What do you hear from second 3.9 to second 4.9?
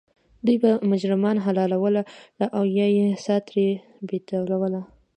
بیټوله.